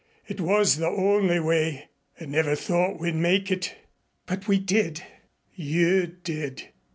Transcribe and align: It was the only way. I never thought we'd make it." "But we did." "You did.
It 0.27 0.41
was 0.41 0.77
the 0.77 0.87
only 0.87 1.39
way. 1.39 1.87
I 2.19 2.25
never 2.25 2.55
thought 2.55 2.99
we'd 2.99 3.13
make 3.13 3.51
it." 3.51 3.75
"But 4.25 4.47
we 4.47 4.57
did." 4.57 5.03
"You 5.53 6.07
did. 6.07 6.69